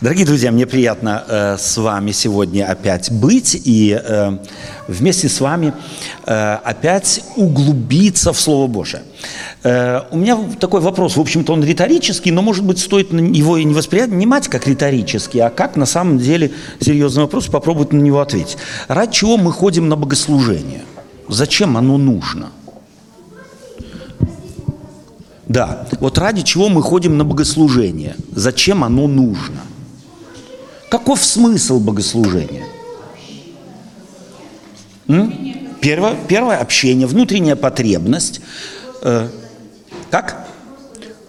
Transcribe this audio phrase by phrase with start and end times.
[0.00, 4.38] Дорогие друзья, мне приятно э, с вами сегодня опять быть и э,
[4.88, 5.72] вместе с вами
[6.26, 9.02] э, опять углубиться в Слово Божие.
[9.62, 13.64] Э, у меня такой вопрос, в общем-то он риторический, но может быть стоит его и
[13.64, 16.50] не воспринимать как риторический, а как на самом деле
[16.80, 18.58] серьезный вопрос, попробовать на него ответить.
[18.88, 20.82] Ради чего мы ходим на богослужение?
[21.28, 22.50] Зачем оно нужно?
[25.46, 28.16] Да, вот ради чего мы ходим на богослужение?
[28.32, 29.60] Зачем оно нужно?
[30.94, 32.64] Каков смысл богослужения?
[35.08, 35.76] М?
[35.80, 38.40] Первое, первое общение, внутренняя потребность.
[39.02, 39.28] Э,
[40.12, 40.46] как?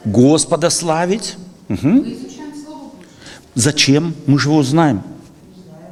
[0.06, 1.38] Господа славить.
[1.70, 2.06] Угу.
[3.56, 4.14] Зачем?
[4.28, 5.02] Мы же его знаем.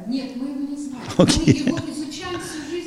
[0.06, 1.02] Нет, мы его не знаем.
[1.16, 1.74] Окей.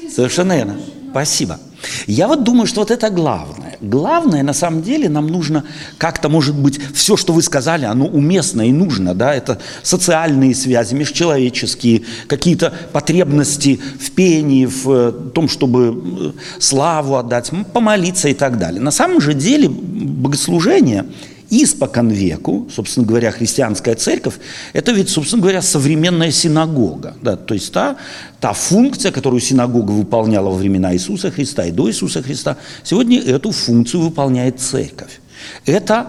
[0.09, 0.79] Совершенно верно.
[1.11, 1.59] Спасибо.
[2.07, 3.77] Я вот думаю, что вот это главное.
[3.81, 5.63] Главное, на самом деле, нам нужно
[5.97, 10.95] как-то, может быть, все, что вы сказали, оно уместно и нужно, да, это социальные связи,
[10.95, 18.57] межчеловеческие, какие-то потребности в пении, в э, том, чтобы э, славу отдать, помолиться и так
[18.57, 18.81] далее.
[18.81, 21.05] На самом же деле богослужение–
[21.49, 24.35] испокон веку, собственно говоря, христианская церковь,
[24.73, 27.15] это ведь, собственно говоря, современная синагога.
[27.21, 27.97] Да, то есть та,
[28.39, 33.51] та функция, которую синагога выполняла во времена Иисуса Христа и до Иисуса Христа, сегодня эту
[33.51, 35.19] функцию выполняет церковь.
[35.65, 36.07] Это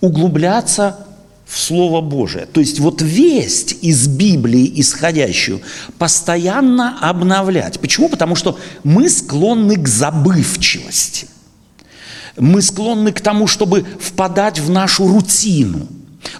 [0.00, 1.06] углубляться
[1.46, 2.46] в Слово Божие.
[2.46, 5.60] То есть вот весть из Библии исходящую
[5.98, 7.78] постоянно обновлять.
[7.80, 8.08] Почему?
[8.08, 11.28] Потому что мы склонны к забывчивости.
[12.36, 15.88] Мы склонны к тому, чтобы впадать в нашу рутину.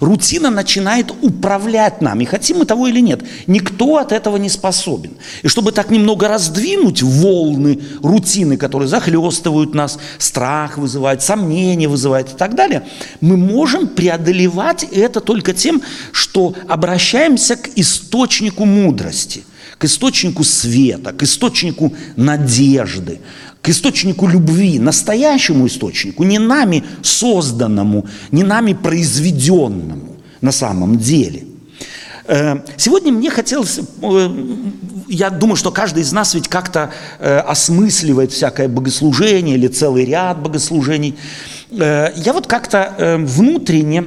[0.01, 3.23] Рутина начинает управлять нами, хотим мы того или нет.
[3.47, 5.13] Никто от этого не способен.
[5.43, 12.37] И чтобы так немного раздвинуть волны рутины, которые захлестывают нас, страх вызывает, сомнения вызывает и
[12.37, 12.85] так далее,
[13.21, 19.45] мы можем преодолевать это только тем, что обращаемся к источнику мудрости,
[19.79, 23.21] к источнику света, к источнику надежды,
[23.65, 31.45] к источнику любви, настоящему источнику, не нами созданному, не нами произведенному на самом деле.
[32.27, 34.31] Э, сегодня мне хотелось, э,
[35.09, 40.43] я думаю, что каждый из нас ведь как-то э, осмысливает всякое богослужение или целый ряд
[40.43, 41.15] богослужений.
[41.71, 44.05] Я вот как-то внутренне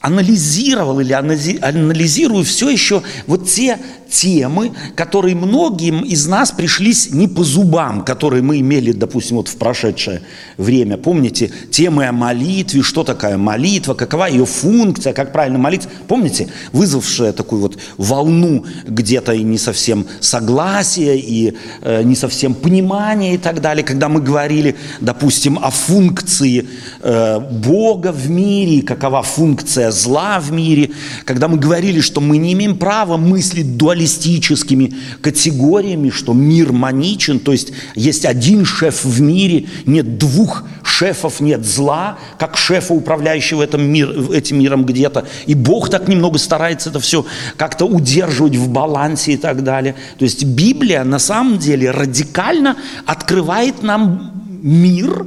[0.00, 3.78] анализировал или анализирую все еще вот те
[4.10, 9.56] темы, которые многим из нас пришлись не по зубам, которые мы имели, допустим, вот в
[9.56, 10.22] прошедшее
[10.56, 10.96] время.
[10.96, 15.88] Помните, темы о молитве, что такая молитва, какова ее функция, как правильно молиться.
[16.06, 23.34] Помните, вызвавшая такую вот волну где-то и не совсем согласия, и э, не совсем понимания
[23.34, 26.66] и так далее, когда мы говорили, допустим, о функции
[27.02, 30.90] э, Бога в мире, какова функция зла в мире,
[31.24, 37.38] когда мы говорили, что мы не имеем права мыслить дуалистически, дуалистическими категориями, что мир маничен,
[37.38, 43.62] то есть есть один шеф в мире, нет двух шефов, нет зла, как шефа, управляющего
[43.62, 45.26] этим, мир, этим миром где-то.
[45.46, 47.24] И Бог так немного старается это все
[47.56, 49.94] как-то удерживать в балансе и так далее.
[50.18, 52.76] То есть Библия на самом деле радикально
[53.06, 54.32] открывает нам
[54.62, 55.26] мир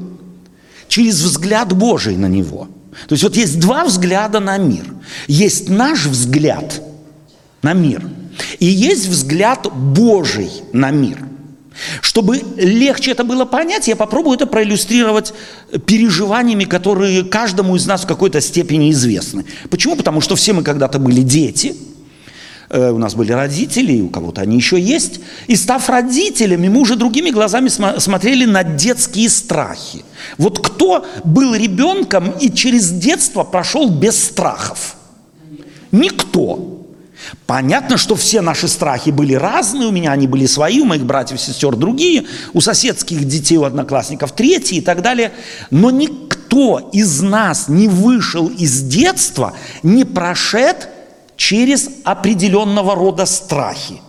[0.87, 2.67] через взгляд Божий на него.
[3.07, 4.85] То есть вот есть два взгляда на мир.
[5.27, 6.81] Есть наш взгляд
[7.61, 8.03] на мир–
[8.59, 11.17] и есть взгляд Божий на мир.
[12.01, 15.33] Чтобы легче это было понять, я попробую это проиллюстрировать
[15.85, 19.45] переживаниями, которые каждому из нас в какой-то степени известны.
[19.69, 19.95] Почему?
[19.95, 21.75] Потому что все мы когда-то были дети,
[22.73, 25.19] у нас были родители, у кого-то они еще есть.
[25.47, 30.05] И став родителями, мы уже другими глазами смотрели на детские страхи.
[30.37, 34.95] Вот кто был ребенком и через детство прошел без страхов?
[35.91, 36.77] Никто.
[37.45, 41.39] Понятно, что все наши страхи были разные, у меня они были свои, у моих братьев
[41.39, 45.31] и сестер другие, у соседских детей, у одноклассников третьи и так далее.
[45.69, 49.53] Но никто из нас не вышел из детства,
[49.83, 50.89] не прошед
[51.41, 53.99] через определенного рода страхи.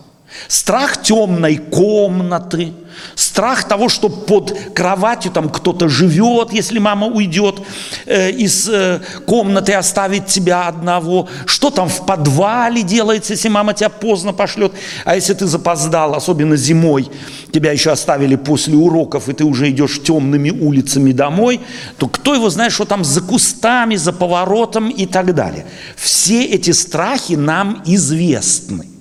[0.47, 2.73] Страх темной комнаты,
[3.15, 7.61] страх того, что под кроватью там кто-то живет, если мама уйдет
[8.05, 13.89] э, из э, комнаты, оставит тебя одного, что там в подвале делается, если мама тебя
[13.89, 14.73] поздно пошлет,
[15.05, 17.09] а если ты запоздал, особенно зимой,
[17.51, 21.61] тебя еще оставили после уроков, и ты уже идешь темными улицами домой,
[21.97, 25.65] то кто его знает, что там за кустами, за поворотом и так далее.
[25.95, 28.92] Все эти страхи нам известны.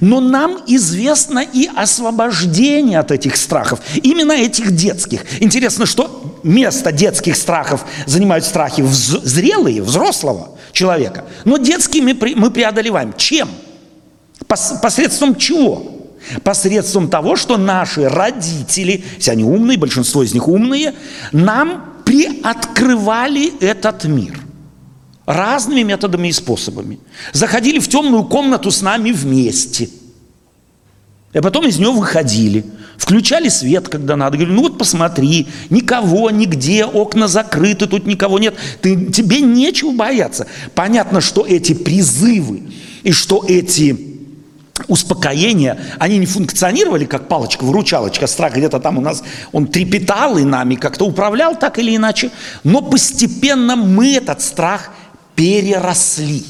[0.00, 5.24] Но нам известно и освобождение от этих страхов, именно этих детских.
[5.40, 11.24] Интересно, что место детских страхов занимают страхи вз- зрелые, взрослого человека.
[11.44, 13.12] Но детскими мы, мы преодолеваем.
[13.16, 13.48] Чем?
[14.46, 15.92] Пос, посредством чего?
[16.42, 20.94] Посредством того, что наши родители, все они умные, большинство из них умные,
[21.32, 24.45] нам приоткрывали этот мир
[25.26, 26.98] разными методами и способами.
[27.32, 29.90] Заходили в темную комнату с нами вместе.
[31.34, 32.64] И потом из нее выходили.
[32.96, 34.38] Включали свет, когда надо.
[34.38, 38.54] Говорили, ну вот посмотри, никого, нигде, окна закрыты, тут никого нет.
[38.80, 40.46] Ты, тебе нечего бояться.
[40.74, 42.62] Понятно, что эти призывы
[43.02, 44.16] и что эти
[44.88, 50.74] успокоения, они не функционировали как палочка-выручалочка, страх где-то там у нас, он трепетал и нами
[50.74, 52.30] как-то управлял так или иначе,
[52.62, 54.90] но постепенно мы этот страх
[55.36, 56.44] переросли.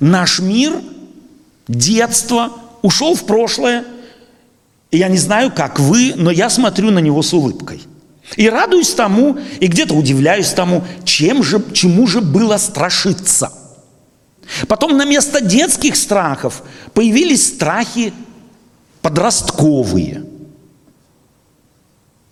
[0.00, 0.82] Наш мир,
[1.66, 2.52] детство
[2.82, 3.84] ушел в прошлое.
[4.90, 7.80] Я не знаю, как вы, но я смотрю на него с улыбкой.
[8.36, 13.52] И радуюсь тому, и где-то удивляюсь тому, чем же, чему же было страшиться.
[14.66, 16.62] Потом на место детских страхов
[16.92, 18.12] появились страхи
[19.00, 20.24] подростковые.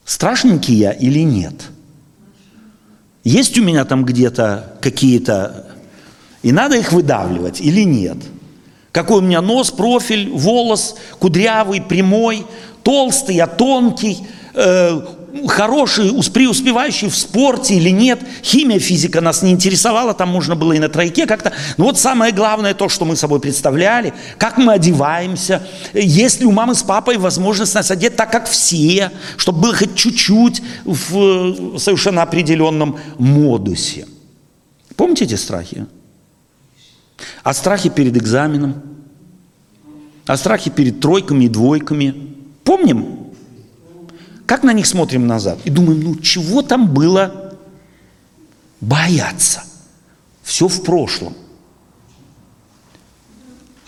[0.04, 1.54] Страшненький я или нет–
[3.26, 5.66] есть у меня там где-то какие-то,
[6.42, 8.18] и надо их выдавливать или нет?
[8.92, 12.46] Какой у меня нос, профиль, волос, кудрявый, прямой,
[12.84, 14.24] толстый, я тонкий,
[14.54, 15.00] э,
[15.48, 18.20] хороший, преуспевающий в спорте или нет.
[18.42, 21.52] Химия, физика нас не интересовала, там можно было и на тройке как-то.
[21.76, 25.62] Но вот самое главное то, что мы собой представляли, как мы одеваемся,
[25.92, 29.94] есть ли у мамы с папой возможность нас одеть так, как все, чтобы было хоть
[29.94, 34.06] чуть-чуть в совершенно определенном модусе.
[34.96, 35.86] Помните эти страхи?
[37.42, 38.82] А страхи перед экзаменом?
[40.26, 42.14] А страхи перед тройками и двойками?
[42.64, 43.25] Помним?
[44.46, 47.56] Как на них смотрим назад и думаем, ну чего там было
[48.80, 49.64] бояться?
[50.42, 51.34] Все в прошлом.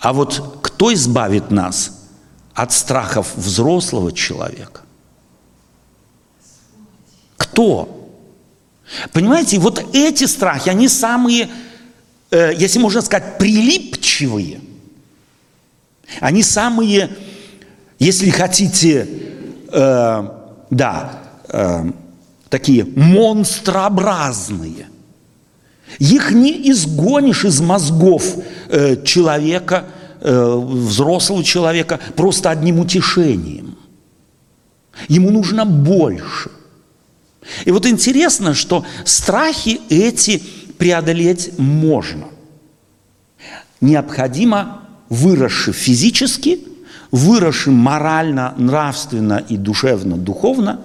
[0.01, 2.07] А вот кто избавит нас
[2.53, 4.81] от страхов взрослого человека?
[7.37, 7.95] Кто?
[9.13, 11.49] Понимаете, вот эти страхи, они самые,
[12.31, 14.59] э, если можно сказать, прилипчивые.
[16.19, 17.15] Они самые,
[17.99, 19.07] если хотите,
[19.71, 20.38] э,
[20.69, 21.91] да, э,
[22.49, 24.87] такие монстрообразные.
[25.97, 28.35] Их не изгонишь из мозгов
[28.67, 29.85] э, человека,
[30.21, 33.77] э, взрослого человека, просто одним утешением.
[35.07, 36.51] Ему нужно больше.
[37.65, 40.43] И вот интересно, что страхи эти
[40.77, 42.25] преодолеть можно.
[43.81, 46.59] Необходимо, выросши физически,
[47.11, 50.81] выросшим морально, нравственно и душевно, духовно,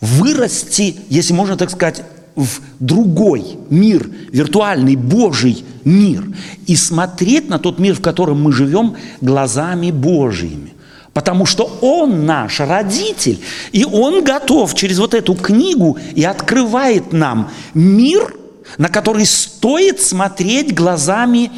[0.00, 2.02] вырасти, если можно так сказать,
[2.36, 6.24] в другой мир, виртуальный Божий мир,
[6.66, 10.74] и смотреть на тот мир, в котором мы живем, глазами Божьими.
[11.12, 13.40] Потому что Он наш родитель,
[13.72, 18.34] и Он готов через вот эту книгу и открывает нам мир,
[18.78, 21.50] на который стоит смотреть глазами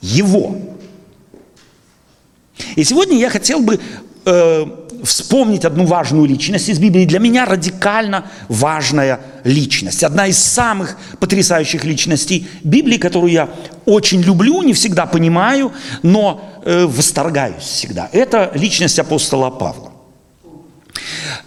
[0.00, 0.56] Его.
[2.76, 3.80] И сегодня я хотел бы
[4.24, 4.66] э,
[5.02, 7.04] вспомнить одну важную личность из Библии.
[7.04, 10.04] Для меня радикально важная личность.
[10.04, 13.48] Одна из самых потрясающих личностей Библии, которую я
[13.86, 18.08] очень люблю, не всегда понимаю, но э, восторгаюсь всегда.
[18.12, 19.92] Это личность апостола Павла.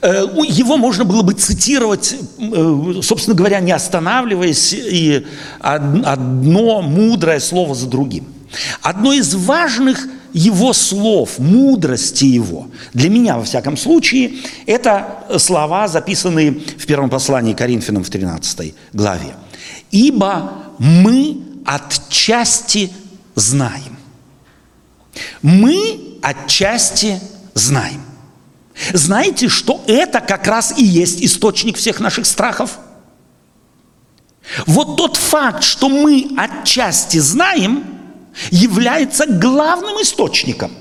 [0.02, 5.26] Э, его можно было бы цитировать, э, собственно говоря, не останавливаясь, и
[5.60, 8.26] одно мудрое слово за другим.
[8.82, 14.34] Одно из важных его слов, мудрости его, для меня, во всяком случае,
[14.66, 19.36] это слова, записанные в первом послании Коринфянам в 13 главе.
[19.92, 22.92] «Ибо мы отчасти
[23.36, 23.98] знаем».
[25.44, 27.20] Мы отчасти
[27.54, 28.02] знаем.
[28.94, 32.80] Знаете, что это как раз и есть источник всех наших страхов?
[34.66, 37.86] Вот тот факт, что мы отчасти знаем–
[38.52, 40.72] является главным источником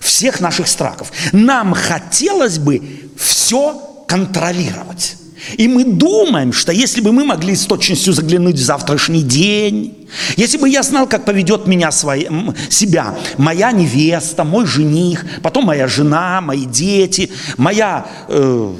[0.00, 1.12] всех наших страхов.
[1.32, 2.82] Нам хотелось бы
[3.16, 5.16] все контролировать.
[5.58, 10.56] И мы думаем, что если бы мы могли с точностью заглянуть в завтрашний день, если
[10.56, 12.26] бы я знал, как поведет меня свои,
[12.70, 18.74] себя моя невеста, мой жених, потом моя жена, мои дети, моя э,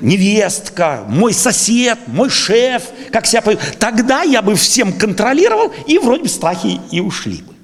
[0.00, 6.22] невестка, мой сосед, мой шеф, как себя поведет, тогда я бы всем контролировал, и вроде
[6.24, 7.54] бы страхи и ушли бы.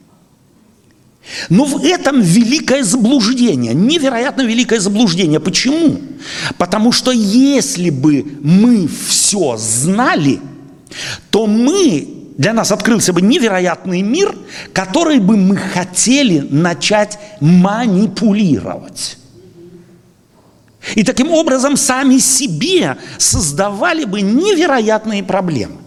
[1.49, 5.41] Но в этом великое заблуждение, невероятно великое заблуждение.
[5.41, 5.99] Почему?
[6.57, 10.41] Потому что если бы мы все знали,
[11.31, 14.37] то мы, для нас открылся бы невероятный мир,
[14.73, 19.19] который бы мы хотели начать манипулировать.
[20.95, 25.79] И таким образом сами себе создавали бы невероятные проблемы.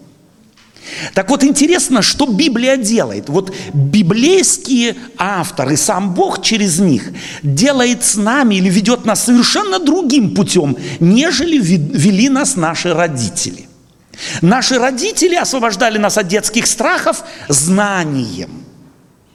[1.13, 3.29] Так вот, интересно, что Библия делает.
[3.29, 7.11] Вот библейские авторы, сам Бог через них
[7.43, 13.67] делает с нами или ведет нас совершенно другим путем, нежели вели нас наши родители.
[14.41, 18.63] Наши родители освобождали нас от детских страхов знанием–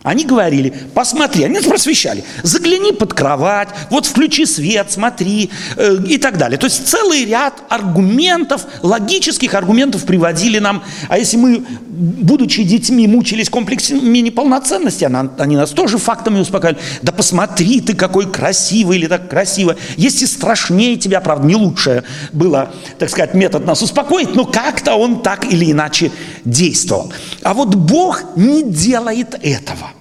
[0.04, 6.18] они говорили, посмотри, они нас просвещали, загляни под кровать, вот включи свет, смотри э, и
[6.18, 6.58] так далее.
[6.58, 10.84] То есть целый ряд аргументов, логических аргументов приводили нам.
[11.08, 15.08] А если мы, будучи детьми, мучились комплексами неполноценности,
[15.38, 16.82] они нас тоже фактами успокаивали.
[17.00, 19.74] Да посмотри ты, какой красивый или так красиво.
[19.96, 25.22] Если страшнее тебя, правда, не лучшее было, так сказать, метод нас успокоить, но как-то он
[25.22, 26.12] так или иначе
[26.44, 27.10] действовал.
[27.42, 29.93] А вот Бог не делает этого.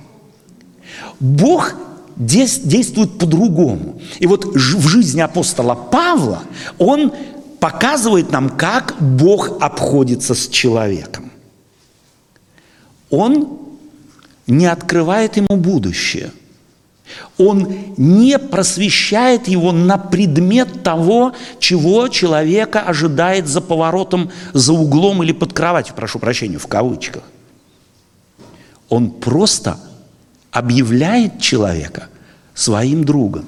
[1.19, 1.75] Бог
[2.15, 3.99] действует по-другому.
[4.19, 6.43] И вот в жизни апостола Павла
[6.77, 7.11] он
[7.59, 11.31] показывает нам, как Бог обходится с человеком.
[13.09, 13.59] Он
[14.47, 16.31] не открывает ему будущее.
[17.37, 25.31] Он не просвещает его на предмет того, чего человека ожидает за поворотом, за углом или
[25.31, 27.23] под кроватью, прошу прощения, в кавычках.
[28.89, 29.79] Он просто
[30.53, 32.07] объявляет человека
[32.53, 33.45] своим другом.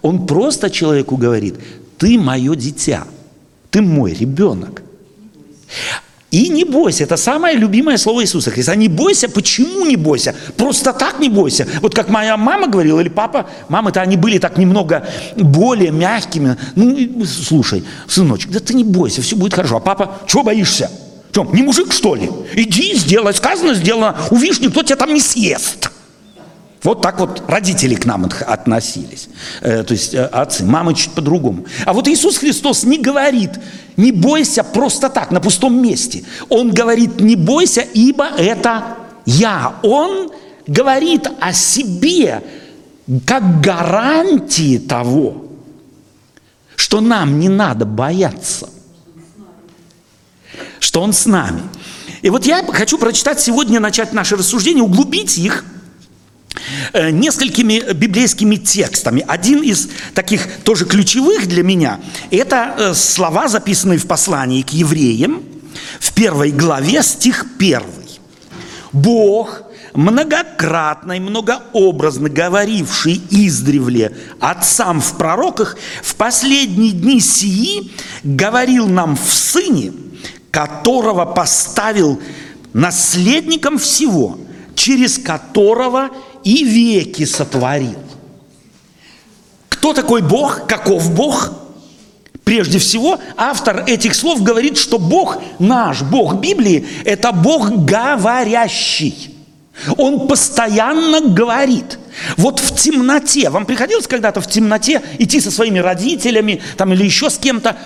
[0.00, 1.56] Он просто человеку говорит,
[1.98, 3.04] ты мое дитя,
[3.70, 4.82] ты мой ребенок.
[6.30, 8.74] И не бойся, это самое любимое слово Иисуса Христа.
[8.74, 10.34] Не бойся, почему не бойся?
[10.56, 11.68] Просто так не бойся.
[11.82, 16.56] Вот как моя мама говорила, или папа, мамы-то они были так немного более мягкими.
[16.74, 19.76] Ну, слушай, сыночек, да ты не бойся, все будет хорошо.
[19.76, 20.90] А папа, чего боишься?
[21.32, 22.30] Что, не мужик, что ли?
[22.54, 24.16] Иди, сделай, сказано, сделано.
[24.30, 25.91] Увидишь, никто тебя там не съест.
[26.82, 29.28] Вот так вот родители к нам относились.
[29.60, 31.64] Э, то есть э, отцы, мамы чуть по-другому.
[31.86, 33.50] А вот Иисус Христос не говорит,
[33.96, 36.24] не бойся просто так, на пустом месте.
[36.48, 38.96] Он говорит, не бойся, ибо это
[39.26, 39.76] я.
[39.82, 40.32] Он
[40.66, 42.42] говорит о себе
[43.26, 45.46] как гарантии того,
[46.74, 48.68] что нам не надо бояться,
[50.80, 51.62] что Он с нами.
[52.22, 55.64] И вот я хочу прочитать сегодня, начать наши рассуждения, углубить их–
[56.94, 59.24] несколькими библейскими текстами.
[59.26, 65.42] Один из таких тоже ключевых для меня– это э, слова, записанные в послании к евреям
[66.00, 68.20] в первой главе, стих первый.
[68.92, 69.62] «Бог,
[69.94, 77.90] многократно и многообразно говоривший издревле отцам в пророках, в последние дни сии
[78.22, 79.92] говорил нам в Сыне,
[80.50, 82.20] которого поставил
[82.72, 84.38] наследником всего,
[84.74, 86.10] через которого
[86.44, 87.98] и веки сотворил.
[89.68, 90.66] Кто такой Бог?
[90.66, 91.52] Каков Бог?
[92.44, 99.34] Прежде всего, автор этих слов говорит, что Бог, наш Бог Библии, это Бог говорящий.
[99.96, 101.98] Он постоянно говорит.
[102.36, 107.30] Вот в темноте, вам приходилось когда-то в темноте идти со своими родителями там, или еще
[107.30, 107.76] с кем-то,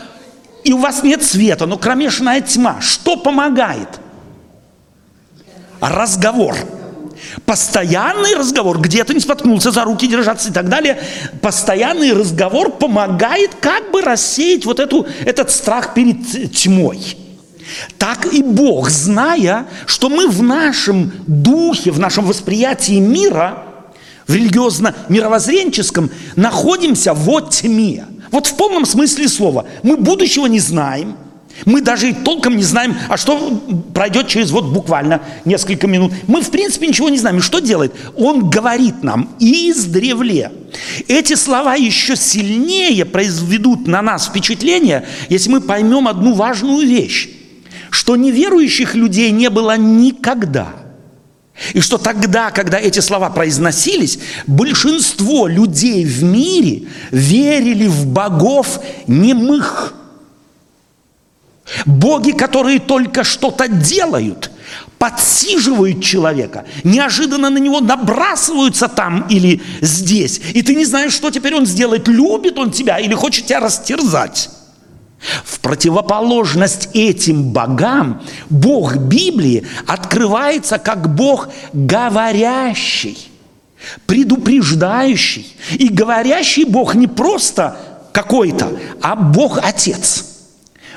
[0.65, 2.81] и у вас нет света, но кромешная тьма.
[2.81, 3.89] Что помогает?
[5.81, 6.57] Разговор.
[7.45, 11.01] Постоянный разговор, где-то не споткнулся, за руки держаться и так далее.
[11.41, 17.17] Постоянный разговор помогает как бы рассеять вот эту, этот страх перед тьмой.
[17.99, 23.65] Так и Бог, зная, что мы в нашем духе, в нашем восприятии мира,
[24.27, 28.07] в религиозно-мировоззренческом, находимся в тьме.
[28.31, 29.67] Вот в полном смысле слова.
[29.83, 31.17] Мы будущего не знаем–
[31.65, 33.63] мы даже и толком не знаем, а что
[33.95, 36.13] пройдет через вот буквально несколько минут.
[36.27, 37.39] Мы, в принципе, ничего не знаем.
[37.39, 37.95] И что делает?
[38.17, 40.53] Он говорит нам издревле.
[41.09, 47.31] Эти слова еще сильнее произведут на нас впечатление, если мы поймем одну важную вещь,
[47.91, 50.69] что неверующих людей не было никогда.
[51.73, 59.95] И что тогда, когда эти слова произносились, большинство людей в мире верили в богов немых–
[61.85, 64.51] Боги, которые только что-то делают,
[64.99, 71.55] подсиживают человека, неожиданно на него набрасываются там или здесь, и ты не знаешь, что теперь
[71.55, 74.51] он сделает, любит он тебя или хочет тебя растерзать.
[75.45, 83.31] В противоположность этим богам Бог Библии открывается как Бог говорящий.
[84.07, 87.77] предупреждающий и говорящий Бог не просто
[88.13, 90.36] какой-то, а Бог Отец.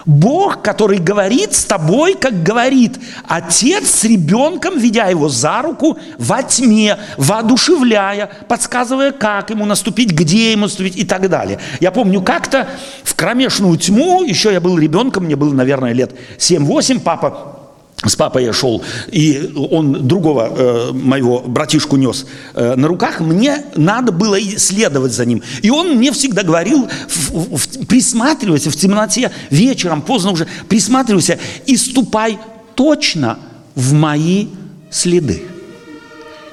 [0.05, 6.43] Бог, который говорит с тобой, как говорит отец с ребенком, ведя его за руку во
[6.43, 11.59] тьме, воодушевляя, подсказывая, как ему наступить, где ему наступить и так далее.
[11.79, 12.67] Я помню, как-то
[13.03, 17.58] в кромешную тьму, еще я был ребенком, мне было, наверное, лет 7-8, папа
[18.05, 23.65] с папой я шел, и он другого э, моего братишку нес э, на руках, мне
[23.75, 25.43] надо было следовать за ним.
[25.61, 31.75] И он мне всегда говорил, в, в, присматривайся в темноте, вечером, поздно уже, присматривайся и
[31.75, 32.39] ступай
[32.75, 33.37] точно
[33.75, 34.47] в мои
[34.89, 35.43] следы.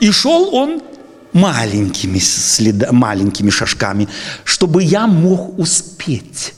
[0.00, 0.82] И шел он
[1.32, 4.08] маленькими, следа, маленькими шажками,
[4.42, 6.54] чтобы я мог успеть,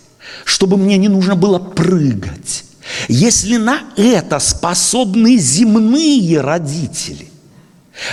[0.47, 2.65] чтобы мне не нужно было прыгать
[3.09, 7.29] если на это способны земные родители,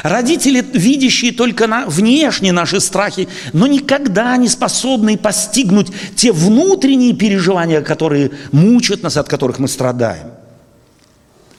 [0.04, 7.82] родители, видящие только на внешние наши страхи, но никогда не способные постигнуть те внутренние переживания,
[7.82, 10.32] которые мучают нас, от которых мы страдаем.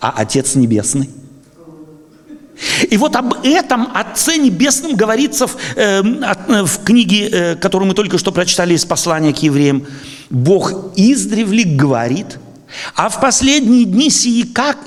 [0.01, 1.11] А Отец Небесный–
[2.91, 8.17] и вот об этом Отце Небесном говорится в, э, в книге, э, которую мы только
[8.17, 9.87] что прочитали из послания к евреям.
[10.31, 12.39] Бог издревле говорит–
[12.95, 14.79] а в последние дни сии как,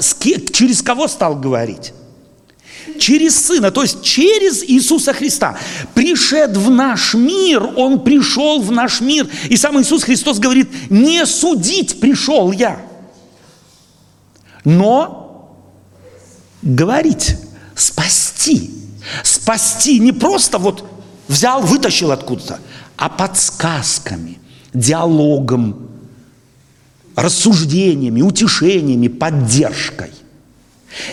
[0.51, 1.93] через кого стал говорить?
[2.99, 5.57] Через Сына, то есть через Иисуса Христа.
[5.93, 9.27] Пришед в наш мир, Он пришел в наш мир.
[9.49, 12.81] И сам Иисус Христос говорит, не судить пришел я,
[14.65, 15.55] но
[16.61, 17.35] говорить,
[17.75, 18.71] спасти.
[19.23, 20.85] Спасти не просто вот
[21.27, 22.59] взял, вытащил откуда-то,
[22.97, 24.39] а подсказками,
[24.73, 25.89] диалогом,
[27.19, 30.11] рассуждениями, утешениями, поддержкой.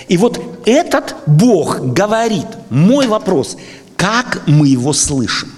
[0.08, 3.56] И вот этот Бог говорит, мой вопрос,
[3.96, 5.52] как мы его слышим?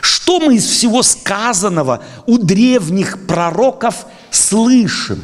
[0.00, 5.22] Что мы из всего сказанного у древних пророков слышим?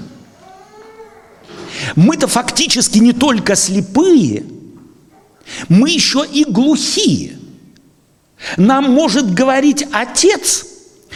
[1.96, 4.44] Мы-то фактически не только слепые,
[5.68, 7.38] мы еще и глухие.
[8.56, 10.66] Нам может говорить Отец,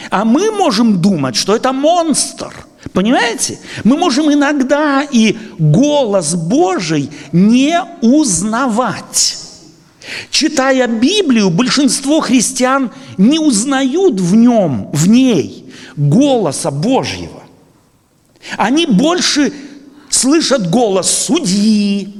[0.09, 2.53] а мы можем думать, что это монстр–
[2.93, 3.59] Понимаете?
[3.83, 9.37] Мы можем иногда и голос Божий не узнавать.
[10.29, 17.43] Читая Библию, большинство христиан не узнают в нем, в ней голоса Божьего.
[18.55, 19.51] Они больше
[20.09, 22.13] слышат голос судьи,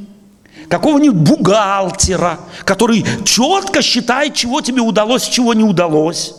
[0.68, 6.34] какого-нибудь бухгалтера, который четко считает, чего тебе удалось, чего не удалось.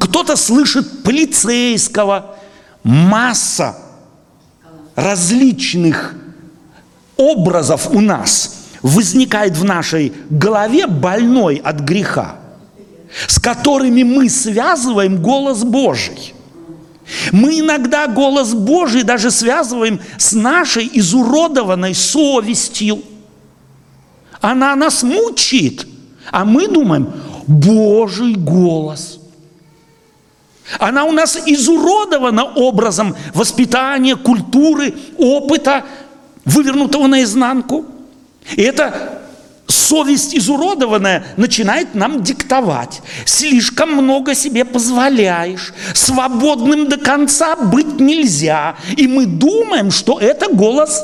[0.00, 2.37] Кто-то слышит полицейского,
[2.88, 3.76] масса
[4.96, 6.14] различных
[7.18, 12.36] образов у нас возникает в нашей голове больной от греха,
[13.26, 16.32] с которыми мы связываем голос Божий.
[17.30, 23.02] Мы иногда голос Божий даже связываем с нашей изуродованной совестью.
[24.40, 25.86] Она нас мучает,
[26.30, 27.12] а мы думаем,
[27.46, 29.16] Божий голос–
[30.78, 35.84] она у нас изуродована образом воспитания, культуры, опыта,
[36.44, 37.86] вывернутого наизнанку.
[38.56, 39.20] И эта
[39.66, 43.02] совесть изуродованная начинает нам диктовать.
[43.24, 45.72] Слишком много себе позволяешь.
[45.94, 48.76] Свободным до конца быть нельзя.
[48.96, 51.02] И мы думаем, что это голос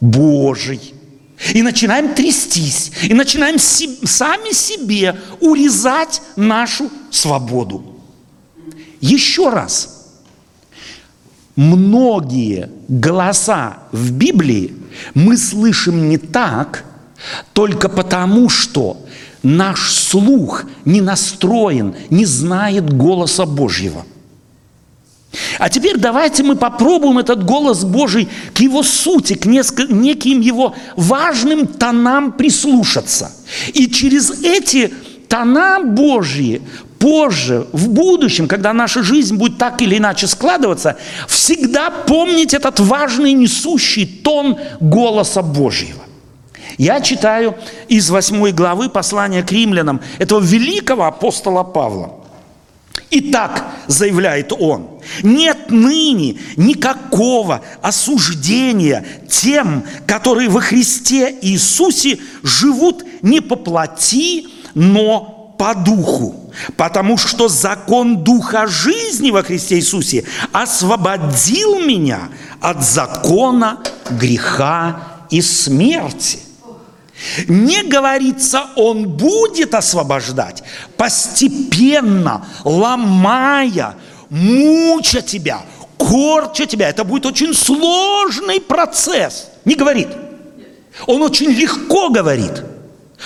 [0.00, 0.94] Божий.
[1.52, 2.92] И начинаем трястись.
[3.02, 7.95] И начинаем сами себе урезать нашу свободу.
[9.00, 10.12] Еще раз,
[11.54, 14.74] многие голоса в Библии
[15.14, 16.84] мы слышим не так,
[17.52, 19.02] только потому, что
[19.42, 24.04] наш слух не настроен, не знает голоса Божьего.
[25.58, 31.66] А теперь давайте мы попробуем этот голос Божий к его сути, к неким его важным
[31.66, 33.32] тонам прислушаться.
[33.74, 34.92] И через эти
[35.28, 36.62] тона Божьи
[36.98, 40.96] позже, в будущем, когда наша жизнь будет так или иначе складываться,
[41.28, 46.02] всегда помнить этот важный несущий тон голоса Божьего.
[46.78, 47.56] Я читаю
[47.88, 52.20] из восьмой главы послания к римлянам этого великого апостола Павла.
[53.10, 63.54] Итак, заявляет он, нет ныне никакого осуждения тем, которые во Христе Иисусе живут не по
[63.54, 66.52] плоти, но по духу.
[66.76, 72.28] Потому что закон Духа жизни во Христе Иисусе освободил меня
[72.60, 76.38] от закона греха и смерти.
[77.48, 80.62] Не говорится, Он будет освобождать,
[80.96, 83.96] постепенно, ломая,
[84.28, 85.62] муча тебя,
[85.96, 86.88] корча тебя.
[86.88, 89.48] Это будет очень сложный процесс.
[89.64, 90.08] Не говорит.
[91.06, 92.62] Он очень легко говорит.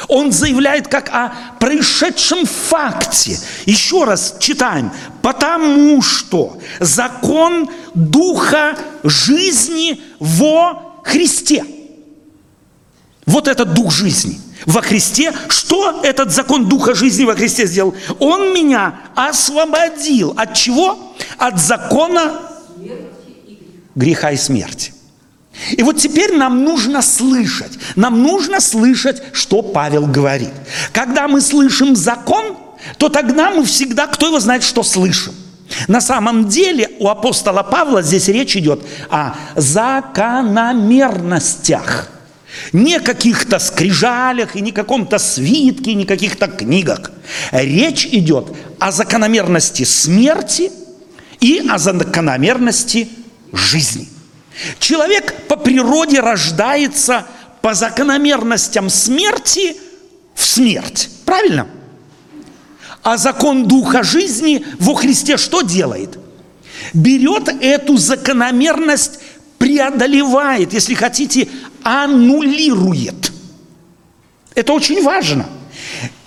[0.09, 3.39] Он заявляет как о происшедшем факте.
[3.67, 4.91] Еще раз читаем.
[5.23, 11.65] Потому что закон Духа жизни во Христе.
[13.27, 15.33] Вот этот Дух жизни во Христе.
[15.49, 17.95] Что этот закон Духа жизни во Христе сделал?
[18.19, 20.35] Он меня освободил.
[20.37, 21.15] От чего?
[21.37, 22.41] От закона
[23.95, 24.95] греха и смерти.
[25.73, 30.53] И вот теперь нам нужно слышать, нам нужно слышать, что Павел говорит.
[30.93, 32.57] Когда мы слышим закон,
[32.97, 35.35] то тогда мы всегда, кто его знает, что слышим.
[35.87, 42.09] На самом деле у апостола Павла здесь речь идет о закономерностях.
[42.73, 47.13] Не каких-то скрижалях и не каком-то свитке, не каких-то книгах.
[47.53, 50.73] Речь идет о закономерности смерти
[51.39, 53.09] и о закономерности
[53.53, 54.09] жизни–
[54.79, 57.27] Человек по природе рождается
[57.63, 59.77] по закономерностям смерти
[60.35, 61.11] в смерть.
[61.25, 61.69] Правильно?
[63.03, 66.19] А закон Духа жизни во Христе что делает?
[66.93, 69.21] Берет эту закономерность,
[69.59, 71.49] преодолевает, если хотите,
[71.83, 73.33] аннулирует.
[74.55, 75.47] Это очень важно.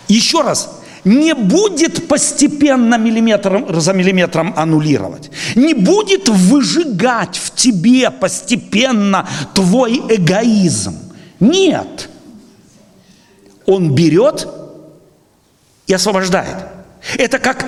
[0.08, 0.70] Еще раз,
[1.06, 10.98] не будет постепенно миллиметром за миллиметром аннулировать, не будет выжигать в тебе постепенно твой эгоизм.
[11.40, 12.10] Нет.
[13.66, 14.48] Он берет
[15.88, 16.58] и освобождает.
[17.18, 17.66] Это как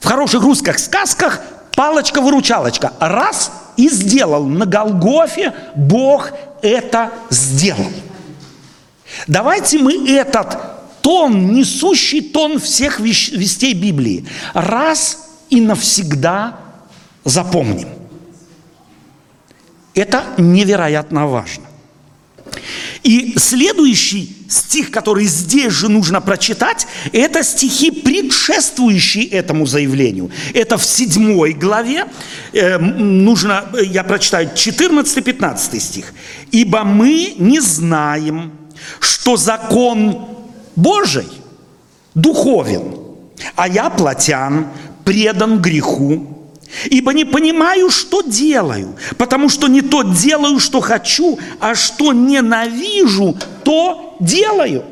[0.00, 1.40] в хороших русских сказках
[1.76, 2.92] палочка-выручалочка.
[2.98, 4.44] Раз и сделал.
[4.46, 6.30] На Голгофе Бог
[6.62, 7.90] это сделал.
[9.26, 16.58] Давайте мы этот тон, несущий тон всех вестей Библии, раз и навсегда
[17.24, 17.88] запомним.
[19.94, 21.64] Это невероятно важно.
[23.02, 30.30] И следующий стих, который здесь же нужно прочитать, это стихи, предшествующие этому заявлению.
[30.52, 32.06] Это в седьмой главе,
[32.52, 36.12] э, нужно, я прочитаю 14-15 стих.
[36.50, 38.52] «Ибо мы не знаем,
[38.98, 40.39] что закон
[40.80, 41.28] Божий
[42.14, 42.94] духовен,
[43.54, 44.68] а я плотян,
[45.04, 46.26] предан греху,
[46.86, 53.36] ибо не понимаю, что делаю, потому что не то делаю, что хочу, а что ненавижу,
[53.64, 54.84] то делаю.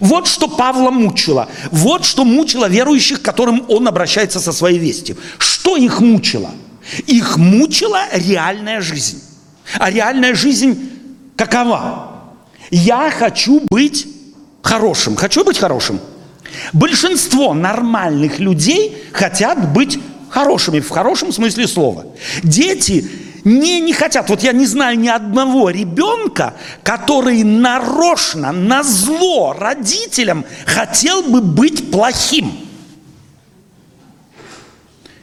[0.00, 1.48] Вот что Павла мучило.
[1.70, 5.16] Вот что мучило верующих, к которым он обращается со своей вестью.
[5.38, 6.50] Что их мучило?
[7.06, 9.22] Их мучила реальная жизнь.
[9.78, 10.90] А реальная жизнь
[11.36, 12.12] какова?
[12.70, 14.06] Я хочу быть
[14.62, 15.16] хорошим.
[15.16, 16.00] Хочу быть хорошим.
[16.72, 19.98] Большинство нормальных людей хотят быть
[20.30, 22.06] хорошими, в хорошем смысле слова.
[22.42, 23.08] Дети
[23.44, 24.28] не, не хотят.
[24.28, 31.90] Вот я не знаю ни одного ребенка, который нарочно, на зло родителям хотел бы быть
[31.90, 32.52] плохим.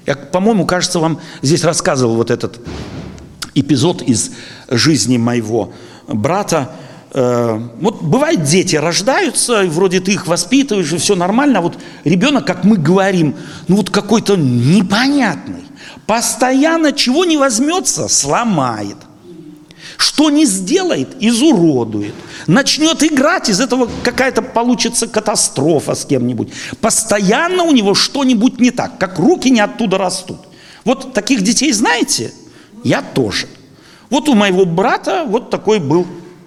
[0.06, 2.60] Я, по-моему, кажется, вам здесь рассказывал вот этот
[3.56, 4.32] эпизод из
[4.70, 5.74] жизни моего
[6.08, 6.72] брата,
[7.18, 11.78] Э, вот бывает, дети рождаются, и вроде ты их воспитываешь, и все нормально, а вот
[12.04, 13.36] ребенок, как мы говорим,
[13.70, 15.64] ну вот какой-то непонятный,
[16.08, 18.98] постоянно чего не возьмется, сломает.
[19.96, 22.14] Что не сделает, изуродует.
[22.48, 26.52] Начнет играть, из этого какая-то получится катастрофа с кем-нибудь.
[26.82, 30.40] Постоянно у него что-нибудь не так, как руки не оттуда растут.
[30.84, 32.34] Вот таких детей знаете?
[32.84, 33.48] Я тоже.
[34.10, 36.06] Вот у моего брата вот такой был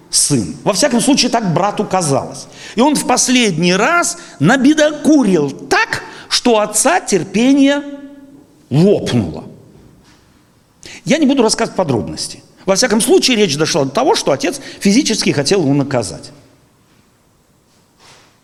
[0.09, 0.55] сын.
[0.63, 2.47] Во всяком случае, так брату казалось.
[2.75, 7.83] И он в последний раз набедокурил так, что отца терпение
[8.69, 9.45] лопнуло.
[11.05, 12.43] Я не буду рассказывать подробности.
[12.65, 16.31] Во всяком случае, речь дошла до того, что отец физически хотел его наказать.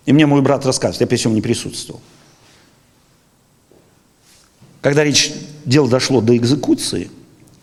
[0.06, 2.02] И мне мой брат рассказывает, я при всем не присутствовал.
[4.82, 5.32] Когда речь,
[5.66, 7.10] дело дошло до экзекуции,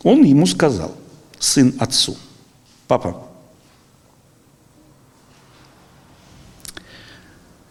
[0.03, 0.93] он ему сказал,
[1.39, 2.17] сын отцу,
[2.89, 3.27] папа,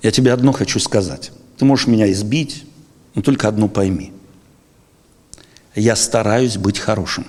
[0.02, 1.32] Я тебе одно хочу сказать.
[1.58, 2.66] Ты можешь меня избить,
[3.14, 4.14] но только одно пойми.
[5.76, 7.28] Я стараюсь быть хорошим.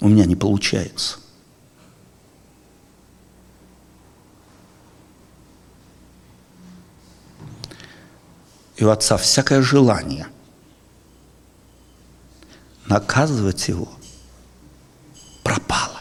[0.00, 1.18] У меня не получается.
[8.76, 10.26] И у отца всякое желание
[12.86, 13.92] наказывать его
[15.44, 15.99] пропало.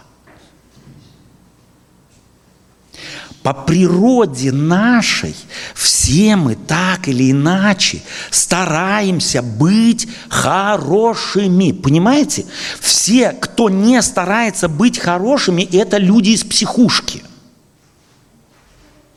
[3.44, 5.34] По природе нашей
[5.74, 11.72] все мы так или иначе стараемся быть хорошими.
[11.72, 12.46] Понимаете?
[12.82, 17.24] Все, кто не старается быть хорошими, это люди из психушки.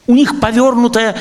[0.07, 1.17] У них повернутая,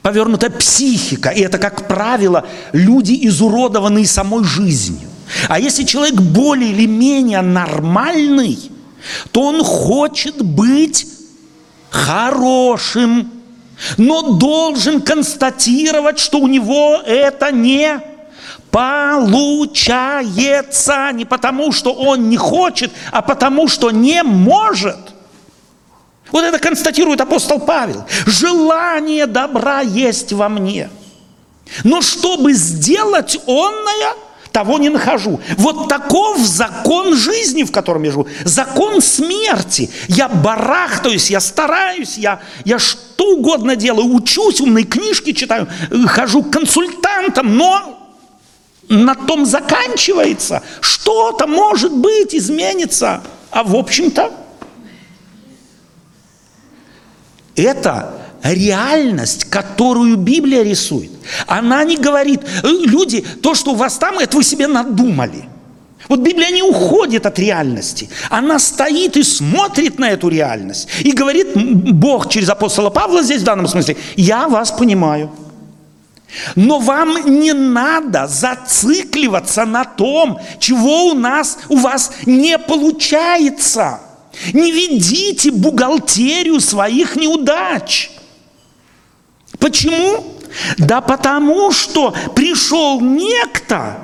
[0.00, 5.08] повернутая психика, и это, как правило, люди, изуродованные самой жизнью.
[5.48, 8.58] А если человек более или менее нормальный,
[9.32, 11.06] то он хочет быть
[11.90, 13.30] хорошим,
[13.96, 18.00] но должен констатировать, что у него это не
[18.70, 19.90] получается
[21.12, 24.96] не потому, что он не хочет, а потому, что не может.
[26.30, 28.04] Вот это констатирует апостол Павел.
[28.26, 30.88] Желание добра есть во мне.
[31.82, 34.14] Но чтобы сделать онное–
[34.52, 35.40] того не нахожу.
[35.56, 38.26] Вот таков закон жизни, в котором я живу.
[38.44, 39.90] Закон смерти.
[40.08, 45.68] Я барахтаюсь, я стараюсь, я, я что угодно делаю, учусь, умные книжки читаю,
[46.06, 47.98] хожу к консультантам, но
[48.88, 50.62] на том заканчивается.
[50.80, 53.22] Что-то, может быть, изменится.
[53.50, 54.32] А в общем-то,
[57.56, 61.10] это реальность, которую Библия рисует.
[61.46, 65.44] Она не говорит, «Э, люди, то, что у вас там, это вы себе надумали.
[66.08, 68.08] Вот Библия не уходит от реальности.
[68.30, 70.88] Она стоит и смотрит на эту реальность.
[71.00, 75.30] И говорит Бог через апостола Павла здесь в данном смысле, я вас понимаю.
[76.56, 84.00] Но вам не надо зацикливаться на том, чего у нас, у вас не получается.
[84.52, 88.10] Не ведите бухгалтерию своих неудач.
[89.60, 90.24] Почему?
[90.78, 93.98] Да потому что пришел некто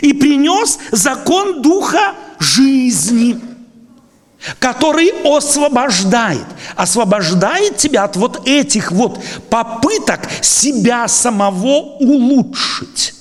[0.00, 3.38] и принес закон духа жизни,
[4.58, 6.46] который освобождает.
[6.74, 13.14] Освобождает тебя от вот этих вот попыток себя самого улучшить.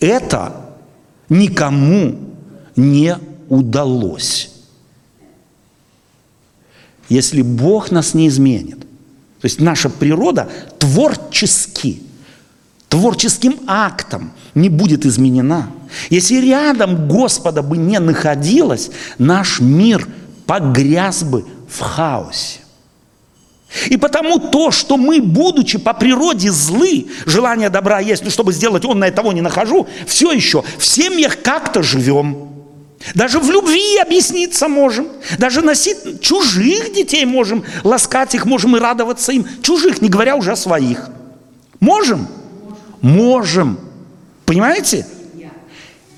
[0.00, 0.74] Это
[1.28, 2.18] никому
[2.76, 3.16] не
[3.48, 4.50] удалось.
[7.08, 8.86] Если Бог нас не изменит,
[9.42, 12.00] то есть наша природа творчески,
[12.88, 15.68] творческим актом не будет изменена.
[16.10, 20.06] Если рядом Господа бы не находилось, наш мир
[20.46, 22.60] погряз бы в хаосе.
[23.86, 28.84] И потому то, что мы, будучи по природе злы, желание добра есть, но чтобы сделать
[28.84, 32.51] он на того не нахожу, все еще в семьях как-то живем.
[33.14, 35.08] Даже в любви объясниться можем.
[35.38, 39.46] Даже носить чужих детей можем, ласкать их можем и радоваться им.
[39.62, 41.10] Чужих, не говоря уже о своих.
[41.80, 42.28] Можем?
[43.00, 43.78] Можем.
[44.46, 45.06] Понимаете?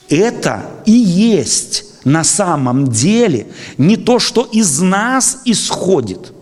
[0.08, 3.46] Это и есть на самом деле
[3.78, 6.32] не то, что из нас исходит,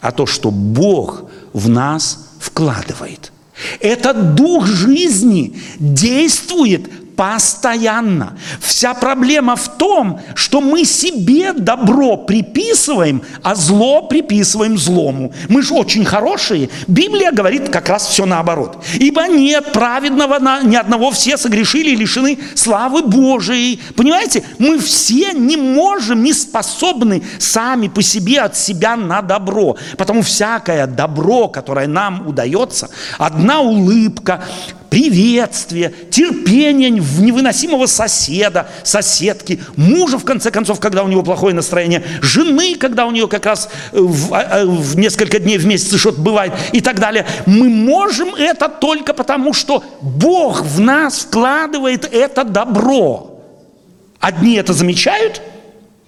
[0.00, 3.32] а то, что Бог в нас вкладывает.
[3.80, 8.38] Этот дух жизни действует постоянно.
[8.60, 15.32] Вся проблема в том, что мы себе добро приписываем, а зло приписываем злому.
[15.48, 16.70] Мы же очень хорошие.
[16.86, 18.84] Библия говорит как раз все наоборот.
[18.94, 23.80] Ибо нет праведного ни одного, все согрешили и лишены славы Божией.
[23.96, 29.76] Понимаете, мы все не можем, не способны сами по себе от себя на добро.
[29.96, 34.42] Потому всякое добро, которое нам удается, одна улыбка,
[34.92, 42.74] приветствие, терпение невыносимого соседа, соседки, мужа, в конце концов, когда у него плохое настроение, жены,
[42.74, 46.20] когда у нее как раз э, в, а, а, в несколько дней в месяц что-то
[46.20, 47.24] бывает и так далее.
[47.46, 53.40] Мы можем это только потому, что Бог в нас вкладывает это добро.
[54.20, 55.40] Одни это замечают,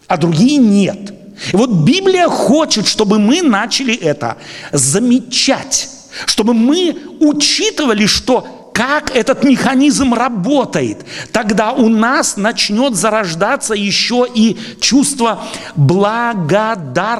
[0.08, 1.14] а другие нет.
[1.54, 4.36] И вот Библия хочет, чтобы мы начали это
[4.72, 5.88] замечать,
[6.26, 14.58] чтобы мы учитывали, что как этот механизм работает, тогда у нас начнет зарождаться еще и
[14.80, 15.44] чувство
[15.76, 17.14] благодарности.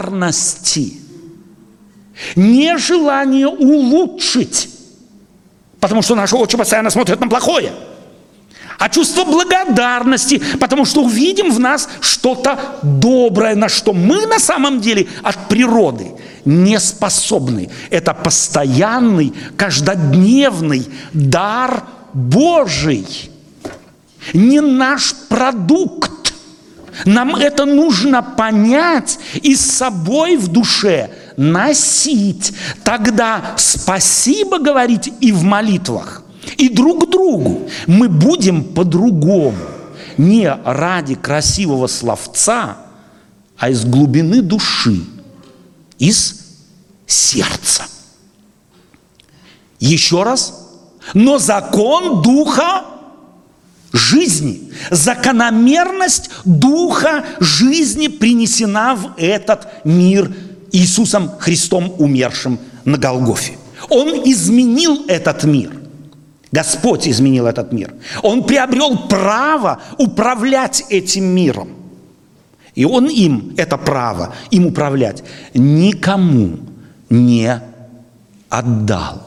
[2.34, 4.68] Нежелание улучшить,
[5.78, 7.72] потому что наши очи постоянно смотрят на плохое–
[8.78, 14.80] а чувство благодарности, потому что увидим в нас что-то доброе, на что мы на самом
[14.80, 16.12] деле от природы
[16.44, 17.70] не способны.
[17.90, 23.06] Это постоянный, каждодневный дар Божий,
[24.32, 26.34] не наш продукт.
[27.04, 32.52] Нам это нужно понять и с собой в душе носить.
[32.84, 36.22] Тогда спасибо говорить и в молитвах,
[36.56, 37.68] и друг другу.
[37.86, 39.56] Мы будем по-другому.
[40.16, 42.76] Не ради красивого словца,
[43.58, 45.00] а из глубины души,
[45.98, 46.44] из
[47.06, 47.84] сердца.
[49.80, 50.60] Еще раз.
[51.14, 52.84] Но закон Духа
[53.92, 60.34] жизни, закономерность Духа жизни принесена в этот мир
[60.72, 63.56] Иисусом Христом, умершим на Голгофе.
[63.90, 65.70] Он изменил этот мир.
[66.54, 67.92] Господь изменил этот мир.
[68.22, 71.70] Он приобрел право управлять этим миром.
[72.76, 76.58] И Он им это право, им управлять, никому
[77.10, 77.60] не
[78.48, 79.26] отдал.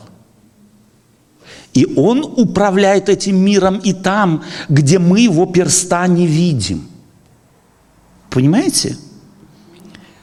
[1.74, 6.88] И Он управляет этим миром и там, где мы Его перста не видим.
[8.30, 8.96] Понимаете?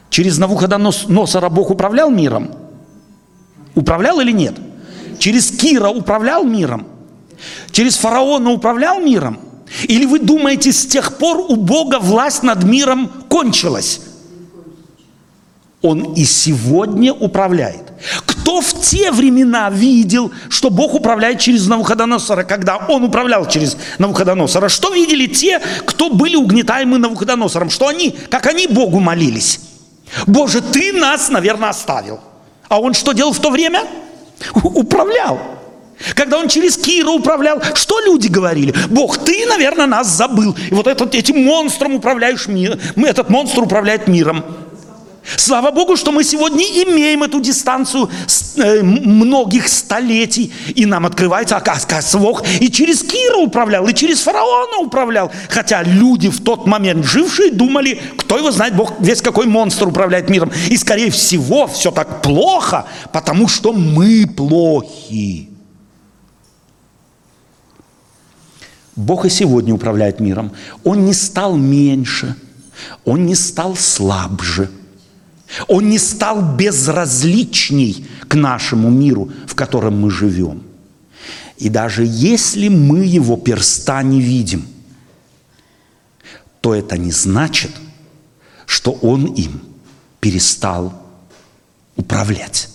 [0.09, 2.49] Через Навуходоносора Бог управлял миром?
[3.75, 4.55] Управлял или нет?
[5.19, 6.94] Через Кира управлял миром?
[7.71, 9.39] Через фараона управлял миром?
[9.83, 14.01] Или вы думаете, с тех пор у Бога власть над миром кончилась?
[15.81, 17.93] Он и сегодня управляет.
[18.25, 24.69] Кто в те времена видел, что Бог управляет через Навуходоносора, когда Он управлял через Навуходоносора?
[24.69, 27.69] Что видели те, кто были угнетаемы Навуходоносором?
[27.69, 29.59] Что они, как они Богу молились?
[30.25, 32.19] Боже, Ты нас, наверное, оставил.
[32.67, 33.83] А Он что делал в то время?
[34.55, 35.39] Управлял.
[36.13, 38.73] Когда он через Кира управлял, что люди говорили?
[38.89, 40.55] Бог, ты, наверное, нас забыл.
[40.69, 42.79] И вот этот, этим монстром управляешь миром.
[42.95, 44.43] Этот монстр управляет миром.
[45.37, 48.09] Слава Богу, что мы сегодня имеем эту дистанцию
[48.57, 54.77] э, многих столетий, и нам открывается, оказывается, Бог и через Кира управлял, и через фараона
[54.77, 55.31] управлял.
[55.49, 60.29] Хотя люди в тот момент жившие думали, кто его знает, Бог весь какой монстр управляет
[60.29, 60.51] миром.
[60.69, 65.54] И скорее всего все так плохо, потому что мы плохи.
[68.95, 70.51] Бог и сегодня управляет миром.
[70.83, 72.35] Он не стал меньше,
[73.03, 74.69] он не стал слабже,
[75.67, 80.63] он не стал безразличней к нашему миру, в котором мы живем.
[81.57, 84.65] И даже если мы его перста не видим,
[86.61, 87.71] то это не значит,
[88.65, 89.61] что он им
[90.19, 90.93] перестал
[91.95, 92.74] управлять.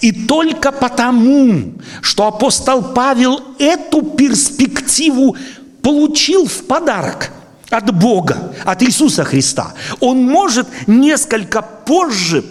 [0.00, 5.36] И только потому, что апостол Павел эту перспективу
[5.82, 7.30] получил в подарок
[7.70, 12.44] от Бога, от Иисуса Христа, он может несколько позже,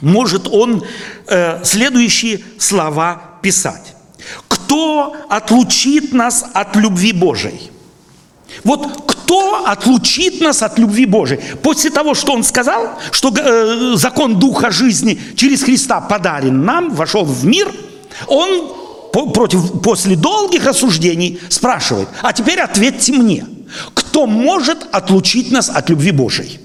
[0.00, 0.82] может он
[1.26, 3.94] э, следующие слова писать.
[4.48, 7.70] Кто отлучит нас от любви Божией?
[8.64, 9.19] Вот кто
[9.66, 11.40] отлучит нас от любви Божией?
[11.62, 17.24] После того, что он сказал, что э, закон Духа жизни через Христа подарен нам, вошел
[17.24, 17.70] в мир,
[18.26, 18.72] он
[19.12, 23.46] против, после долгих рассуждений спрашивает, а теперь ответьте мне,
[23.94, 26.60] кто может отлучить нас от любви Божией?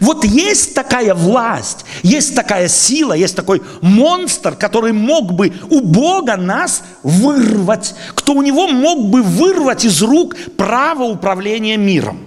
[0.00, 6.36] Вот есть такая власть, есть такая сила, есть такой монстр, который мог бы у Бога
[6.36, 12.26] нас вырвать, кто у него мог бы вырвать из рук право управления миром.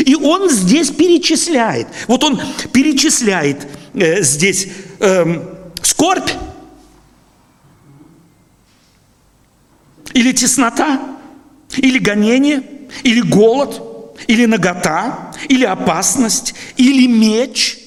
[0.00, 1.88] И он здесь перечисляет.
[2.06, 2.40] Вот он
[2.72, 4.68] перечисляет э, здесь
[5.00, 5.42] э,
[5.82, 6.30] скорбь
[10.14, 11.00] или теснота,
[11.76, 12.62] или гонение,
[13.02, 13.82] или голод–
[14.26, 17.78] или нагота, или опасность, или меч.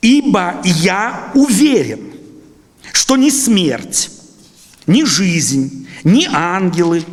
[0.00, 2.12] Ибо я уверен,
[2.92, 4.10] что ни смерть,
[4.86, 7.04] ни жизнь, ни ангелы,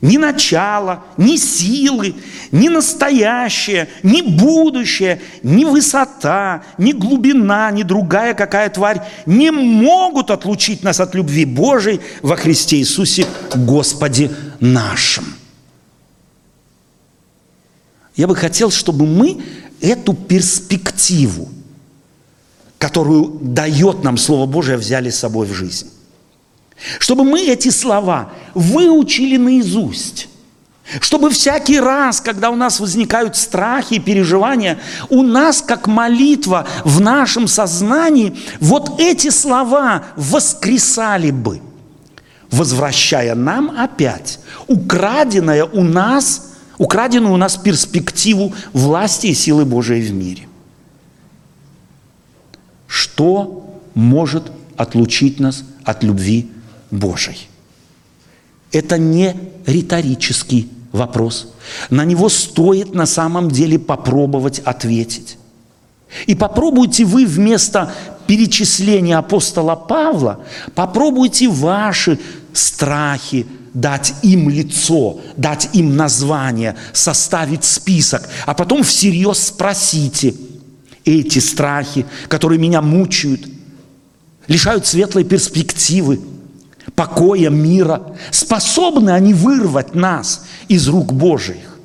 [0.00, 2.16] ни начало, ни силы,
[2.50, 10.82] ни настоящее, ни будущее, ни высота, ни глубина, ни другая какая тварь не могут отлучить
[10.82, 15.41] нас от любви Божией во Христе Иисусе Господе нашим.
[18.16, 19.42] Я бы хотел, чтобы мы
[19.80, 21.48] эту перспективу,
[22.78, 25.88] которую дает нам Слово Божие, взяли с собой в жизнь.
[26.98, 30.28] Чтобы мы эти слова выучили наизусть.
[31.00, 37.00] Чтобы всякий раз, когда у нас возникают страхи и переживания, у нас, как молитва в
[37.00, 41.62] нашем сознании, вот эти слова воскресали бы,
[42.50, 46.48] возвращая нам опять украденное у нас–
[46.82, 50.48] украденную у нас перспективу власти и силы Божией в мире.
[52.88, 56.50] Что может отлучить нас от любви
[56.90, 57.46] Божией?
[58.72, 61.54] Это не риторический вопрос.
[61.88, 65.38] На него стоит на самом деле попробовать ответить.
[66.26, 67.92] И попробуйте вы вместо
[68.26, 70.40] перечисления апостола Павла,
[70.74, 72.18] попробуйте ваши
[72.52, 80.34] страхи, дать им лицо, дать им название, составить список, а потом всерьез спросите,
[81.04, 83.42] эти страхи, которые меня мучают,
[84.46, 86.20] лишают светлой перспективы,
[86.94, 91.78] покоя, мира, способны они вырвать нас из рук Божьих.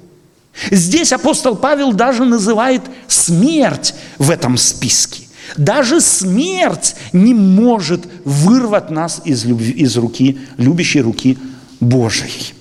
[0.72, 5.27] Здесь апостол Павел даже называет смерть в этом списке.
[5.56, 11.38] Даже смерть не может вырвать нас из, любви, из руки, любящей руки
[11.80, 12.54] Божией.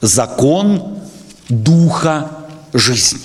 [0.00, 0.98] Закон
[1.48, 3.20] Духа жизни.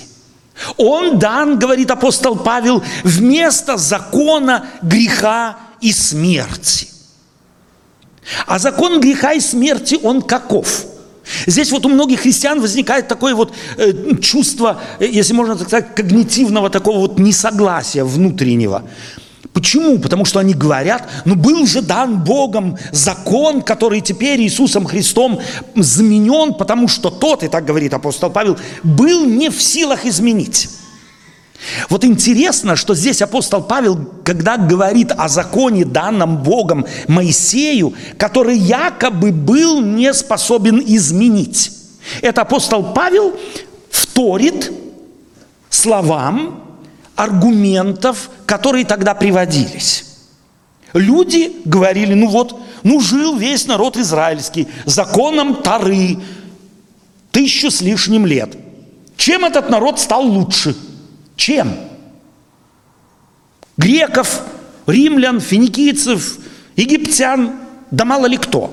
[0.76, 6.88] Он дан, говорит апостол Павел, вместо закона греха и смерти.
[8.46, 10.84] А закон греха и смерти, он каков?
[11.46, 15.94] Здесь вот у многих христиан возникает такое вот э, чувство, э, если можно так сказать,
[15.94, 18.84] когнитивного такого вот несогласия внутреннего.
[19.52, 19.98] Почему?
[19.98, 25.40] Потому что они говорят, ну был же дан Богом закон, который теперь Иисусом Христом
[25.74, 30.68] заменен, потому что тот, и так говорит апостол Павел, был не в силах изменить.
[31.88, 39.30] Вот интересно, что здесь апостол Павел, когда говорит о законе, данном Богом Моисею, который якобы
[39.30, 41.72] был не способен изменить.
[42.22, 43.34] Это апостол Павел
[43.90, 44.72] вторит
[45.68, 46.64] словам
[47.14, 50.06] аргументов, которые тогда приводились.
[50.94, 56.18] Люди говорили, ну вот, ну жил весь народ израильский законом Тары
[57.30, 58.56] тысячу с лишним лет.
[59.16, 60.74] Чем этот народ стал лучше–
[61.40, 61.74] чем?
[63.78, 64.42] Греков,
[64.86, 66.36] римлян, финикийцев,
[66.76, 67.52] египтян,
[67.90, 68.70] да мало ли кто.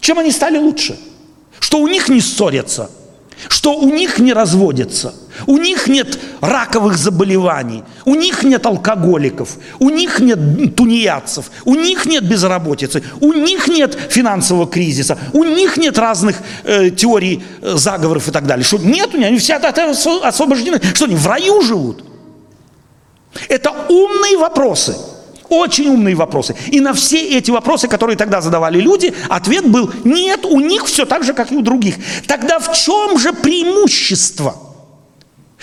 [0.00, 0.96] Чем они стали лучше?
[1.58, 2.90] Что у них не ссорятся,
[3.48, 5.14] что у них не разводятся,
[5.46, 12.06] у них нет раковых заболеваний, у них нет алкоголиков, у них нет тунеядцев, у них
[12.06, 18.28] нет безработицы, у них нет финансового кризиса, у них нет разных э, теорий э, заговоров
[18.28, 18.64] и так далее.
[18.64, 19.90] Что нет у них, они все от этого
[20.26, 20.80] освобождены.
[20.94, 22.04] Что они в раю живут?
[23.48, 24.96] Это умные вопросы.
[25.48, 26.54] Очень умные вопросы.
[26.66, 31.06] И на все эти вопросы, которые тогда задавали люди, ответ был, нет, у них все
[31.06, 31.94] так же, как и у других.
[32.26, 34.67] Тогда в чем же преимущество?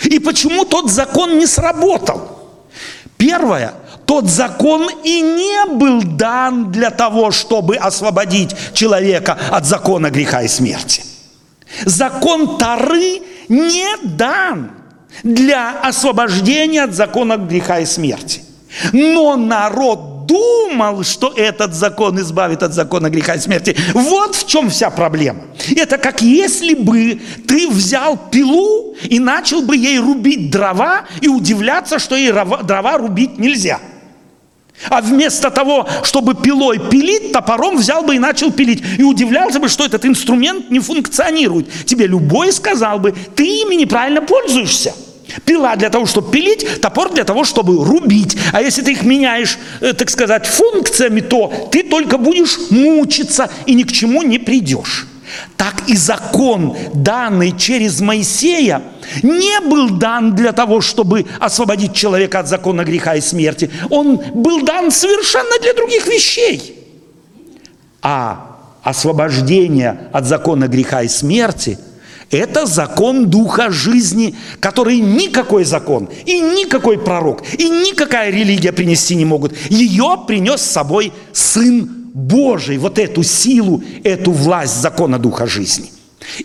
[0.04, 2.36] И почему тот закон не сработал?
[3.16, 3.74] Первое,
[4.04, 10.48] тот закон и не был дан для того, чтобы освободить человека от закона греха и
[10.48, 11.02] смерти.
[11.84, 14.70] Закон Тары не дан
[15.22, 18.42] для освобождения от закона греха и смерти.
[18.92, 23.76] Но народ думал, что этот закон избавит от закона греха и смерти.
[23.94, 25.42] Вот в чем вся проблема.
[25.76, 31.98] Это как если бы ты взял пилу и начал бы ей рубить дрова и удивляться,
[31.98, 33.80] что ей дрова рубить нельзя.
[34.90, 38.82] А вместо того, чтобы пилой пилить, топором взял бы и начал пилить.
[38.98, 41.66] И удивлялся бы, что этот инструмент не функционирует.
[41.86, 44.94] Тебе любой сказал бы, ты ими неправильно пользуешься.
[45.44, 48.36] Пила для того, чтобы пилить, топор для того, чтобы рубить.
[48.52, 53.74] А если ты их меняешь, э, так сказать, функциями, то ты только будешь мучиться и
[53.74, 55.06] ни к чему не придешь.
[55.56, 58.82] Так и закон, данный через Моисея,
[59.22, 63.70] не был дан для того, чтобы освободить человека от закона греха и смерти.
[63.90, 66.78] Он был дан совершенно для других вещей.
[68.00, 71.78] А освобождение от закона греха и смерти–
[72.30, 79.24] это закон Духа жизни, который никакой закон и никакой пророк и никакая религия принести не
[79.24, 79.54] могут.
[79.70, 85.90] Ее принес с собой Сын Божий, вот эту силу, эту власть закона Духа жизни.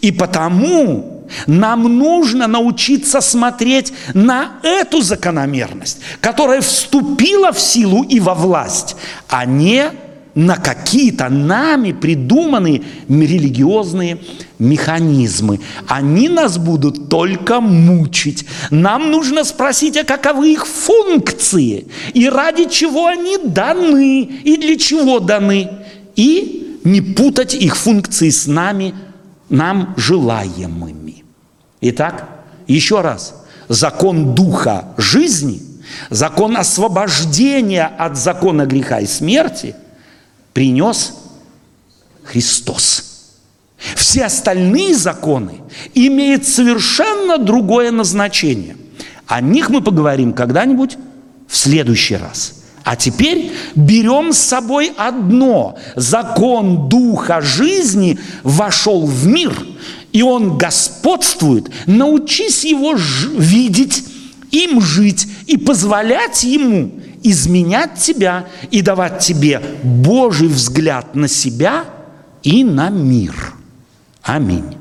[0.01, 8.33] И потому нам нужно научиться смотреть на эту закономерность, которая вступила в силу и во
[8.33, 8.95] власть,
[9.29, 9.91] а не
[10.35, 14.19] на какие-то нами придуманные религиозные
[14.59, 15.59] механизмы.
[15.87, 18.45] Они нас будут только мучить.
[18.69, 25.19] Нам нужно спросить, а каковы их функции, и ради чего они даны, и для чего
[25.19, 25.69] даны,
[26.15, 28.95] и не путать их функции с нами,
[29.49, 31.25] нам желаемыми.
[31.81, 32.29] Итак,
[32.67, 35.61] еще раз, закон духа жизни,
[36.09, 39.75] закон освобождения от закона греха и смерти–
[40.53, 41.13] принес
[42.23, 43.11] Христос.
[43.95, 45.61] Все остальные законы
[45.95, 48.77] имеют совершенно другое назначение.
[49.25, 50.97] О них мы поговорим когда-нибудь
[51.47, 52.61] в следующий раз.
[52.83, 55.77] А теперь берем с собой одно.
[55.95, 59.53] Закон Духа жизни вошел в мир,
[60.11, 61.69] и он господствует.
[61.85, 62.95] Научись его
[63.37, 64.03] видеть,
[64.51, 66.91] им жить и позволять ему
[67.23, 71.85] изменять тебя и давать тебе Божий взгляд на себя
[72.43, 73.53] и на мир.
[74.21, 74.77] Аминь.